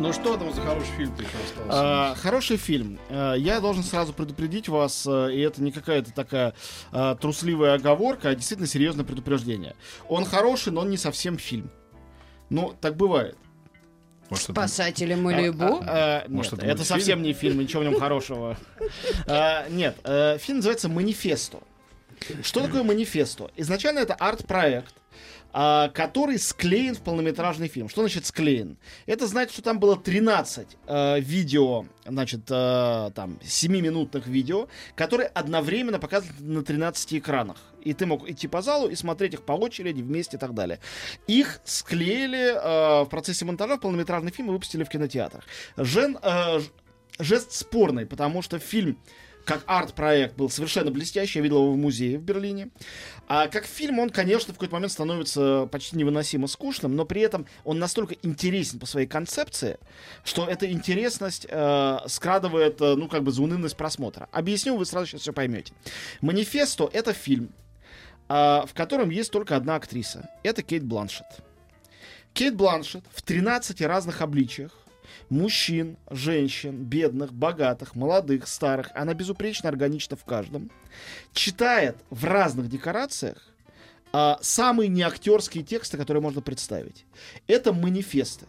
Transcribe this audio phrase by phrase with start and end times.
[0.00, 1.68] Ну что там за хороший фильм ты еще остался?
[1.68, 2.98] А, хороший фильм.
[3.10, 6.54] А, я должен сразу предупредить вас, а, и это не какая-то такая
[6.90, 9.76] а, трусливая оговорка, а действительно серьезное предупреждение.
[10.08, 11.70] Он хороший, но он не совсем фильм.
[12.48, 13.36] Ну, так бывает.
[14.30, 15.64] Может, это- Спасатели А, Малибу.
[15.64, 18.56] а, а, Может, нет, это это совсем не фильм, ничего в нем хорошего.
[19.26, 21.58] А, Нет, э, фильм называется «Манифесто».
[22.42, 23.50] Что такое «Манифесто»?
[23.56, 25.00] Изначально это арт-проект, а,
[25.52, 27.88] который склеен в полнометражный фильм.
[27.88, 28.76] Что значит склеен?
[29.06, 35.98] Это значит, что там было 13 э, видео, значит, э, там, 7-минутных видео, которые одновременно
[35.98, 37.56] показывали на 13 экранах.
[37.82, 40.78] И ты мог идти по залу и смотреть их по очереди, вместе и так далее.
[41.26, 45.44] Их склеили э, в процессе монтажа в полнометражный фильм и выпустили в кинотеатрах.
[45.76, 46.60] Жен, э,
[47.18, 48.98] жест спорный, потому что фильм
[49.44, 52.70] как арт-проект был совершенно блестящий, я видел его в музее в Берлине.
[53.28, 57.46] А как фильм он, конечно, в какой-то момент становится почти невыносимо скучным, но при этом
[57.64, 59.78] он настолько интересен по своей концепции,
[60.24, 64.28] что эта интересность э, скрадывает, э, ну, как бы, заунывность просмотра.
[64.32, 65.72] Объясню, вы сразу сейчас все поймете.
[66.20, 67.52] «Манифесто»— это фильм,
[68.28, 68.32] э,
[68.66, 70.28] в котором есть только одна актриса.
[70.42, 71.42] Это Кейт Бланшетт.
[72.32, 74.72] Кейт Бланшетт в 13 разных обличиях
[75.28, 78.90] мужчин, женщин, бедных, богатых, молодых, старых.
[78.94, 80.70] Она безупречно органична в каждом.
[81.32, 83.50] Читает в разных декорациях
[84.12, 87.04] а, самые неактерские тексты, которые можно представить.
[87.46, 88.46] Это манифесты.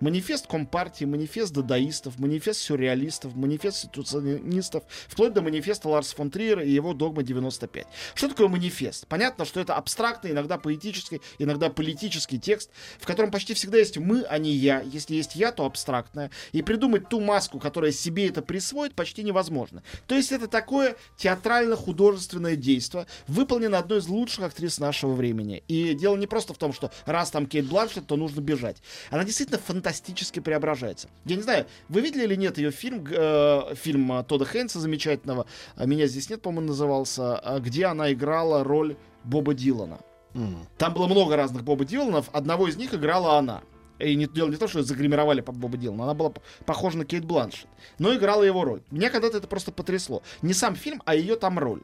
[0.00, 6.70] Манифест Компартии, манифест дадаистов, манифест сюрреалистов, манифест ситуационистов, вплоть до манифеста Ларса фон Триера и
[6.70, 7.86] его «Догма 95».
[8.14, 9.06] Что такое манифест?
[9.08, 14.22] Понятно, что это абстрактный, иногда поэтический, иногда политический текст, в котором почти всегда есть мы,
[14.22, 14.80] а не я.
[14.80, 16.30] Если есть я, то абстрактное.
[16.52, 19.82] И придумать ту маску, которая себе это присвоит, почти невозможно.
[20.06, 25.62] То есть это такое театрально-художественное действие, выполнено одной из лучших актрис нашего времени.
[25.68, 28.76] И дело не просто в том, что раз там Кейт Бланшет, то нужно бежать.
[29.10, 29.58] Она действительно
[29.88, 31.08] фантастически преображается.
[31.24, 35.46] Я не знаю, вы видели или нет ее фильм, э, фильм э, Тодда Хейнса замечательного,
[35.76, 39.98] а «Меня здесь нет», по-моему, назывался, а, где она играла роль Боба Дилана.
[40.34, 40.66] М.
[40.76, 43.62] Там было много разных Боба Диланов, одного из них играла она.
[43.98, 46.32] И не, дело не то, что загримировали под Боба Дилана, она была
[46.66, 47.66] похожа на Кейт Бланшет,
[47.98, 48.82] но играла его роль.
[48.90, 50.22] Меня когда-то это просто потрясло.
[50.42, 51.80] Не сам фильм, а ее там роль.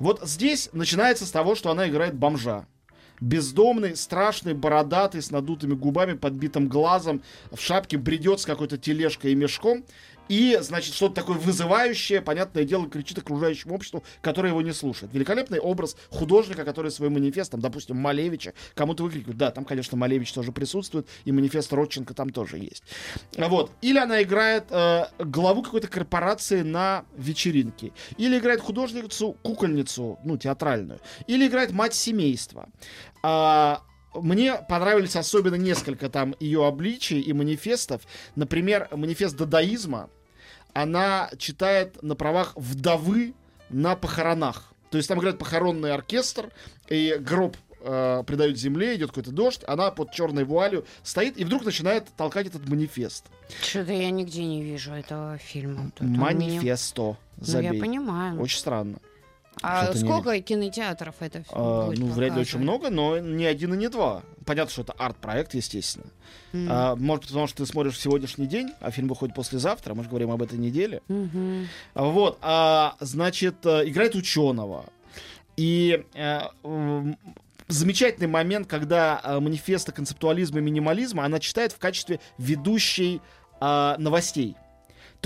[0.00, 2.66] Вот здесь начинается с того, что она играет бомжа.
[3.20, 9.34] Бездомный, страшный, бородатый, с надутыми губами, подбитым глазом, в шапке бредет с какой-то тележкой и
[9.34, 9.84] мешком.
[10.28, 15.12] И, значит, что-то такое вызывающее, понятное дело, кричит окружающему обществу, которое его не слушает.
[15.12, 19.36] Великолепный образ художника, который своим манифестом, допустим, Малевича, кому-то выкрикивает.
[19.38, 22.82] Да, там, конечно, Малевич тоже присутствует, и манифест Родченко там тоже есть.
[23.36, 23.72] А Вот.
[23.80, 27.92] Или она играет э, главу какой-то корпорации на вечеринке.
[28.16, 31.00] Или играет художницу, кукольницу, ну, театральную.
[31.26, 32.68] Или играет мать семейства.
[33.22, 33.82] А,
[34.22, 38.02] мне понравились особенно несколько там ее обличий и манифестов.
[38.34, 40.08] Например, манифест дадаизма.
[40.72, 43.34] Она читает на правах вдовы
[43.70, 44.72] на похоронах.
[44.90, 46.50] То есть там играет похоронный оркестр,
[46.88, 51.64] и гроб э, придают земле, идет какой-то дождь, она под черной вуалью стоит и вдруг
[51.64, 53.24] начинает толкать этот манифест.
[53.62, 55.90] Что-то я нигде не вижу этого фильма.
[55.96, 57.02] Тут он меня- Манифесто.
[57.02, 57.74] Ну, Забей.
[57.74, 58.40] я понимаю.
[58.40, 58.98] Очень странно.
[59.62, 63.46] А что-то не сколько кинотеатров это А, будет ну, вряд ли очень много, но не
[63.46, 64.22] один и не два.
[64.44, 66.06] Понятно, что это арт-проект, естественно.
[66.52, 66.68] М.
[66.70, 70.30] А, может, потому что ты смотришь сегодняшний день, а фильм выходит послезавтра, мы же говорим
[70.30, 71.00] об этой неделе.
[71.94, 74.84] А, Вот, а, значит, э, играет ученого.
[75.56, 76.04] И
[76.62, 77.16] м,
[77.68, 83.20] замечательный момент, когда э, манифеста концептуализма и минимализма она читает в качестве ведущей
[83.58, 84.54] а, новостей.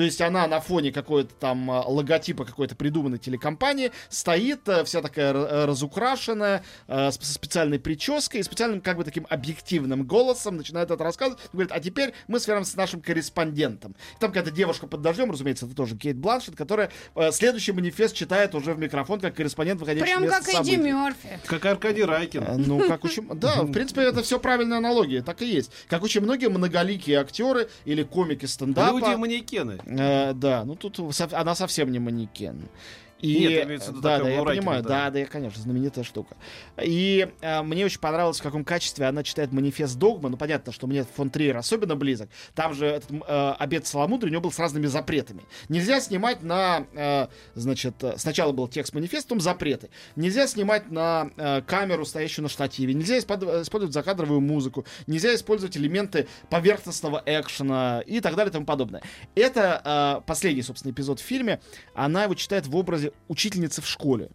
[0.01, 5.03] То есть она на фоне какой-то там а, логотипа какой-то придуманной телекомпании стоит, э, вся
[5.03, 10.57] такая э, разукрашенная, э, с- со специальной прической и специальным как бы таким объективным голосом
[10.57, 11.39] начинает это рассказывать.
[11.53, 13.95] Говорит, а теперь мы свяжемся с нашим корреспондентом.
[14.21, 16.91] Там какая-то девушка под дождем, разумеется, это тоже Кейт Бланшет, которая
[17.31, 20.77] следующий манифест читает уже в микрофон, как корреспондент, выходящий Прям как Эдди событий.
[20.79, 21.41] Мерфи.
[21.45, 22.43] Как Аркадий Райкин.
[22.43, 23.29] Э, Ну, как очень...
[23.35, 25.71] Да, в принципе, это все правильная аналогия, так и есть.
[25.89, 28.95] Как очень многие многоликие актеры или комики стендапа.
[28.97, 29.79] Люди-манекены.
[29.91, 32.69] Э, да, ну тут сов- она совсем не манекен.
[33.23, 34.89] И, Нет, имеется в виду да, да, я понимаю, да.
[34.89, 36.37] да, да, я, конечно, знаменитая штука.
[36.83, 40.29] И э, мне очень понравилось, в каком качестве она читает манифест Догма.
[40.29, 42.29] Ну, понятно, что мне фон Триер особенно близок.
[42.55, 45.43] Там же этот э, обед Саламудры у него был с разными запретами.
[45.69, 49.91] Нельзя снимать на, э, значит, э, сначала был текст манифеста, потом запреты.
[50.17, 52.95] Нельзя снимать на э, камеру, стоящую на штативе.
[52.95, 54.85] Нельзя испод- использовать закадровую музыку.
[55.07, 59.03] Нельзя использовать элементы поверхностного экшена и так далее и тому подобное.
[59.35, 61.61] Это э, последний, собственно, эпизод в фильме.
[61.95, 64.31] Она его читает в образе учительницы в школе.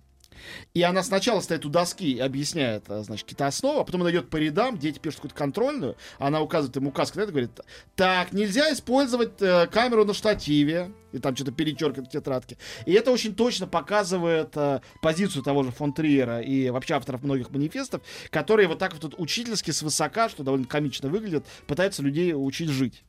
[0.73, 4.11] И она сначала стоит у доски и объясняет, а, значит, какие-то основы, а потом она
[4.11, 7.51] идет по рядам, дети пишут какую-то контрольную, она указывает им указ, когда говорит,
[7.95, 12.57] так, нельзя использовать э, камеру на штативе, и там что-то перечеркивает в тетрадке.
[12.85, 17.51] И это очень точно показывает э, позицию того же фон Триера и вообще авторов многих
[17.51, 22.69] манифестов, которые вот так вот тут учительски свысока, что довольно комично выглядит, пытаются людей учить
[22.69, 23.03] жить.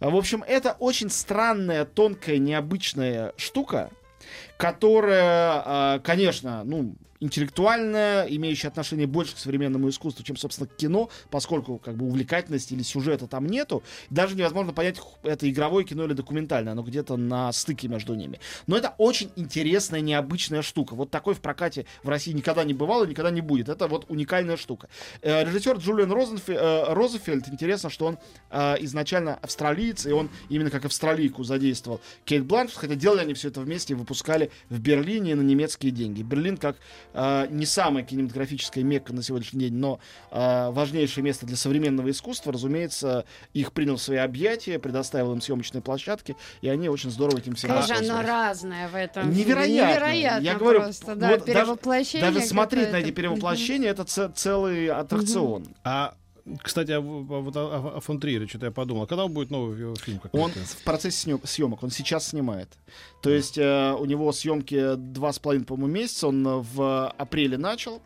[0.00, 3.90] В общем, это очень странная, тонкая, необычная штука,
[4.56, 11.08] которая, а, конечно, ну, интеллектуальная, имеющая отношение больше к современному искусству, чем, собственно, к кино,
[11.30, 13.82] поскольку как бы увлекательности или сюжета там нету.
[14.10, 18.40] Даже невозможно понять, это игровое кино или документальное, оно где-то на стыке между ними.
[18.66, 20.94] Но это очень интересная, необычная штука.
[20.94, 23.68] Вот такой в прокате в России никогда не бывало никогда не будет.
[23.68, 24.88] Это вот уникальная штука.
[25.22, 28.18] Э, Режиссер Джулиан Розенфе- э, Розефельд, интересно, что он
[28.50, 33.48] э, изначально австралиец, и он именно как австралийку задействовал Кейт Бланшет, хотя делали они все
[33.48, 36.22] это вместе и выпускали в Берлине на немецкие деньги.
[36.22, 36.76] Берлин как
[37.14, 40.00] э, не самая кинематографическая мекка на сегодняшний день, но
[40.30, 45.82] э, важнейшее место для современного искусства, разумеется, их принял в свои объятия, предоставил им съемочные
[45.82, 49.30] площадки, и они очень здорово этим всем Какое же оно разное в этом.
[49.30, 49.92] Невероятно.
[49.92, 54.88] Невероятно Я говорю, просто, да, вот даже- перевоплощение Даже смотреть на эти перевоплощения, это целый
[54.88, 55.66] аттракцион.
[55.84, 56.14] А,
[56.62, 59.02] кстати, а, в- а вот о, о- о фон Триере что-то я подумал.
[59.04, 62.68] А когда будет новый фильм Он в процессе съемок, он сейчас снимает.
[63.22, 66.28] То есть э, у него съемки два с половиной, по-моему, месяца.
[66.28, 68.02] Он э, в апреле начал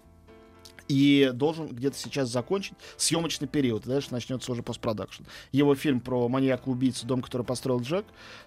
[0.89, 3.85] и должен где-то сейчас закончить съемочный период.
[3.85, 5.25] Дальше начнется уже постпродакшн.
[5.53, 8.05] Его фильм про маньяка-убийцу «Дом, который построил Джек»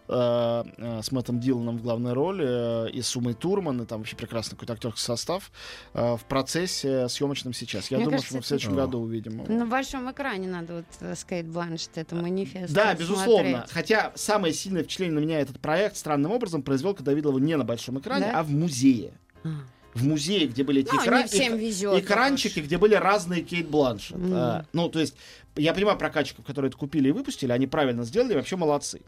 [0.07, 2.45] э, э, с Мэттом Диланом в главной роли
[2.87, 5.51] э, и Сумой Турман, и там вообще прекрасный какой-то актерский состав
[5.93, 7.91] э, в процессе съемочном сейчас.
[7.91, 8.75] Я Мне думаю, кажется, что мы в это- следующем О.
[8.85, 9.53] году увидим его.
[9.53, 12.73] На большом экране надо вот э, с Кейт Бланшет это манифест.
[12.73, 12.99] Да, смотреть.
[13.09, 13.65] безусловно.
[13.69, 17.55] Хотя самое сильное впечатление на меня этот проект странным образом произвел, когда видел его не
[17.57, 18.39] на большом экране, Да?
[18.39, 19.13] а в музее.
[19.43, 19.49] А.
[19.93, 24.17] В музее, где были эти Ну, экра- эк- экранчики, где были разные Кейт Бланшет.
[24.17, 24.33] Мгм.
[24.33, 25.15] А, ну, то есть,
[25.59, 29.01] я понимаю прокатчиков, которые это купили и выпустили, они правильно сделали, вообще молодцы.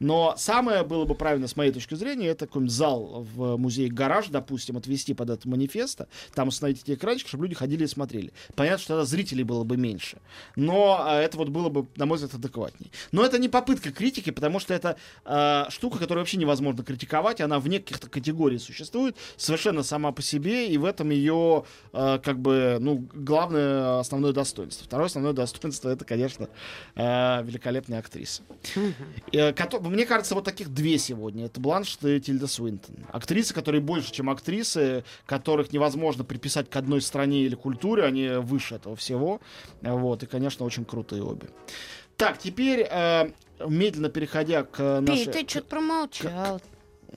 [0.00, 4.28] Но самое было бы правильно, с моей точки зрения, это какой-нибудь зал в музее «Гараж»,
[4.28, 8.32] допустим, отвести под это манифеста, там установить эти экранчики, чтобы люди ходили и смотрели.
[8.54, 10.18] Понятно, что тогда зрителей было бы меньше.
[10.56, 12.90] Но а, это вот было бы, на мой взгляд, адекватнее.
[13.12, 17.60] Но это не попытка критики, потому что это а, штука, которую вообще невозможно критиковать, она
[17.60, 22.78] вне каких-то категорий существует, совершенно сама по себе, и в этом ее, а, как бы,
[22.80, 24.86] ну, главное, основное достоинство.
[24.86, 26.48] Второе основное достоинство, это, конечно,
[26.96, 28.42] а, великолепная актриса.
[29.32, 31.46] Э, Мне кажется, вот таких две сегодня.
[31.46, 32.96] Это Бланшет и Тильда Свинтон.
[33.12, 38.76] Актрисы, которые больше, чем актрисы, которых невозможно приписать к одной стране или культуре, они выше
[38.76, 39.40] этого всего.
[39.82, 41.48] Э, Вот, и, конечно, очень крутые обе.
[42.16, 43.30] Так, теперь, э,
[43.66, 45.24] медленно переходя к нашей...
[45.24, 46.60] Пей, ты что-то промолчал.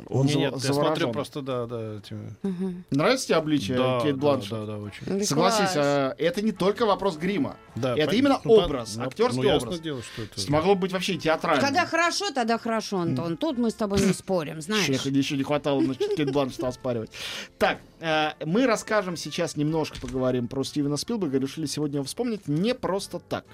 [0.10, 1.98] Он Не, Нет, я смотрю просто, да, да.
[1.98, 2.84] этими- Мгм.
[2.90, 4.50] Нравится тебе обличие Да, Кейт да, Бланшет?
[4.52, 5.06] да, да, очень.
[5.06, 7.58] Да Согласись, а, это не только вопрос грима.
[7.76, 9.82] Да, Это пон- именно ну, образ, ну, актерский ну, ясно образ.
[9.82, 10.52] дело, что это...
[10.52, 11.62] Могло быть вообще театрально.
[11.62, 13.38] Когда хорошо, тогда хорошо, Антон.
[13.38, 14.88] Тут мы с тобой не спорим, знаешь.
[14.88, 17.12] Еще, еще не хватало значит, Кейт Бланшет оспаривать.
[17.60, 21.38] Так, э, мы расскажем сейчас немножко, поговорим про Стивена Спилберга.
[21.40, 23.46] Решили сегодня его вспомнить не просто так.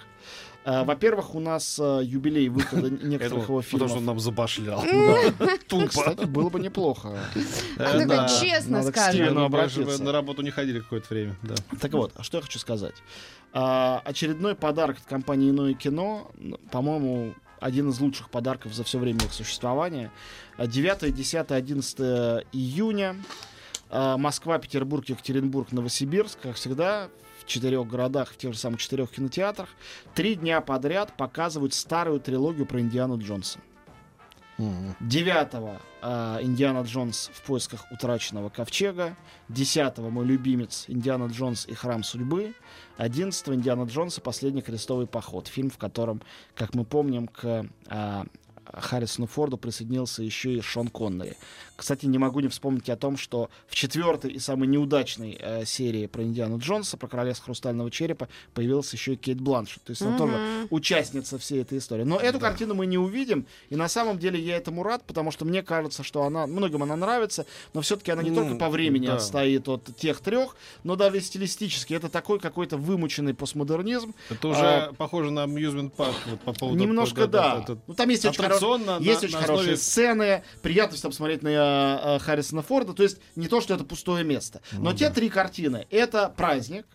[0.70, 4.06] Э, во-первых, у нас э, юбилей выхода некоторых его Потому что он фильмов.
[4.06, 4.84] нам забашлял.
[5.88, 7.18] Кстати, было бы неплохо.
[7.78, 9.34] А ну честно скажем.
[9.34, 11.36] Ну, на работу не ходили какое-то время.
[11.82, 12.94] Так вот, а что я хочу сказать.
[13.52, 19.00] А, очередной подарок от компании «Иное кино», н- по-моему, один из лучших подарков за все
[19.00, 20.12] время их существования.
[20.58, 22.00] А, 9, 10, 11
[22.54, 23.16] июня.
[23.90, 29.12] А, Москва, Петербург, Екатеринбург, Новосибирск, как всегда, в четырех городах, в тех же самых четырех
[29.12, 29.70] кинотеатрах.
[30.14, 33.60] Три дня подряд показывают старую трилогию про Индиану Джонса.
[35.00, 35.80] 9
[36.44, 39.16] Индиана Джонс в поисках утраченного ковчега.
[39.48, 42.54] 10 мой любимец Индиана Джонс и храм судьбы.
[42.98, 45.48] 11 Индиана Джонс и последний крестовый поход.
[45.48, 46.22] Фильм, в котором,
[46.56, 48.26] как мы помним, к а,
[48.74, 51.36] Харрисону Форду присоединился еще и Шон Коннери.
[51.76, 56.08] Кстати, не могу не вспомнить о том, что в четвертой и самой неудачной э, серии
[56.08, 59.84] про Индиану Джонса, про Королевство Хрустального Черепа, появилась еще и Кейт Бланшет.
[59.84, 62.04] То есть она тоже участница всей этой истории.
[62.04, 65.46] Но эту картину мы не увидим, и на самом деле я этому рад, потому что
[65.46, 69.08] мне кажется, что она, многим она нравится, но все-таки она не Ну, только по времени
[69.08, 69.16] да.
[69.16, 71.94] отстоит от тех трех, но даже и стилистически.
[71.94, 76.78] Это такой какой-то вымученный постмодернизм, Это уже А, похоже на Amusement Park вот, по поводу...
[76.78, 77.62] Немножко да.
[77.64, 78.44] это- Ну, там есть очень,
[78.78, 82.94] на- есть на- очень на хорошие основе- сцены, приятно там смотреть на э, Харрисона Форда.
[82.94, 84.62] То есть не то, что это пустое место.
[84.72, 86.86] Ну Но те три картины— это праздник,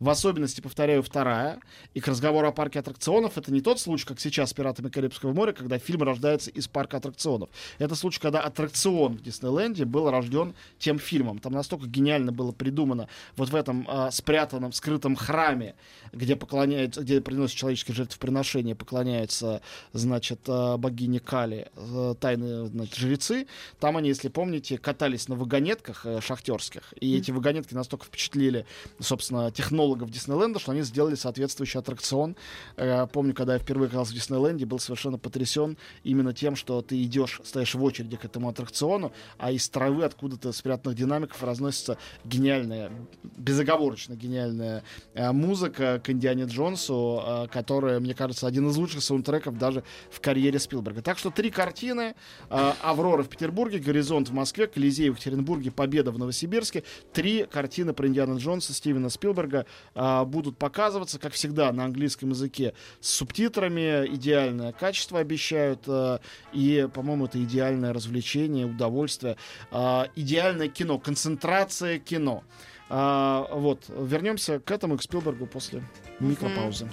[0.00, 1.60] в особенности, повторяю, вторая.
[1.94, 5.32] И к разговору о парке аттракционов это не тот случай, как сейчас с «Пиратами Карибского
[5.32, 7.50] моря», когда фильм рождается из парка аттракционов.
[7.78, 11.38] Это случай, когда аттракцион в Диснейленде был рожден тем фильмом.
[11.38, 15.74] Там настолько гениально было придумано вот в этом а, спрятанном, скрытом храме,
[16.12, 19.60] где поклоняются, где приносят человеческие жертвоприношения, поклоняются,
[19.92, 23.46] значит, а, богине Кали, э, тайные значит, жрецы.
[23.78, 26.94] Там они, если помните, катались на вагонетках э, шахтерских.
[26.98, 28.64] И эти вагонетки настолько впечатлили,
[28.98, 29.50] собственно,
[29.90, 32.36] технологов Диснейленда, что они сделали соответствующий аттракцион.
[32.76, 37.02] Э, Помню, когда я впервые оказался в Диснейленде, был совершенно потрясен именно тем, что ты
[37.02, 42.90] идешь, стоишь в очереди к этому аттракциону, а из травы откуда-то спрятанных динамиков разносится гениальная,
[43.22, 44.82] безоговорочно гениальная
[45.14, 50.20] э, музыка к Индиане Джонсу, э, которая, мне кажется, один из лучших саундтреков даже в
[50.20, 51.02] карьере Спилберга.
[51.02, 52.14] Так что три картины.
[52.50, 56.84] э, «Аврора» в Петербурге, «Горизонт» в Москве, «Колизей» в Екатеринбурге, «Победа» в Новосибирске.
[57.12, 62.74] Три картины про Индиана Джонса Стивена Спилберга э, будут показываться, как всегда, на английском языке
[63.00, 64.06] с субтитрами.
[64.14, 65.80] Идеальное качество обещают.
[65.86, 66.18] э,
[66.52, 69.36] и, по-моему, это идеальное развлечение, удовольствие.
[69.70, 72.44] э, идеальное кино, концентрация кино.
[72.92, 75.84] А, вот, вернемся к этому, и к Спилбергу после
[76.18, 76.88] микропаузы.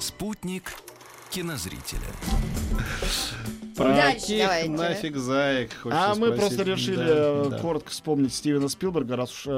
[0.00, 0.72] Спутник
[1.36, 2.00] кинозрителя.
[3.76, 4.70] Дальше Каких давайте.
[4.70, 5.70] нафиг заек?
[5.84, 6.36] А мы спросить.
[6.40, 7.58] просто решили Да, э, да.
[7.58, 9.50] коротко вспомнить Стивена Спилберга, раз уж э,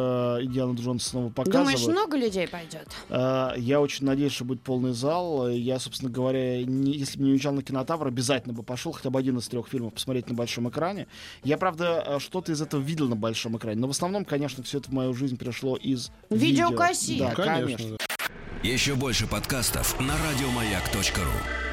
[0.42, 1.78] Индиану Джонс снова показывают.
[1.80, 2.88] Думаешь, много людей пойдет?
[3.10, 5.48] Э, Я очень надеюсь, что будет полный зал.
[5.48, 9.20] Я, собственно говоря, не- если бы не уезжал на кинотавр, обязательно бы пошел хотя бы
[9.20, 11.06] один из трех фильмов посмотреть на большом экране.
[11.44, 13.80] Я, правда, э, что-то из этого видел на большом экране.
[13.80, 17.08] Но в основном, конечно, все это в мою жизнь пришло из Видеокассет.
[17.10, 17.28] видео.
[17.28, 17.76] Да, Конечно.
[17.76, 17.96] конечно.
[17.98, 18.68] да.
[18.68, 21.67] Еще больше подкастов на радиомаяк.ру.